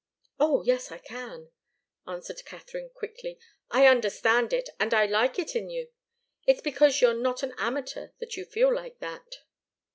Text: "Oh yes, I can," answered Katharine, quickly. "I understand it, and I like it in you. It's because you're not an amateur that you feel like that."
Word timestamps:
"Oh 0.39 0.63
yes, 0.63 0.91
I 0.91 0.97
can," 0.97 1.51
answered 2.07 2.43
Katharine, 2.43 2.89
quickly. 2.89 3.37
"I 3.69 3.85
understand 3.85 4.51
it, 4.51 4.67
and 4.79 4.95
I 4.95 5.05
like 5.05 5.37
it 5.37 5.55
in 5.55 5.69
you. 5.69 5.89
It's 6.47 6.61
because 6.61 7.01
you're 7.01 7.13
not 7.13 7.43
an 7.43 7.53
amateur 7.59 8.07
that 8.19 8.35
you 8.35 8.43
feel 8.45 8.73
like 8.73 8.97
that." 8.97 9.41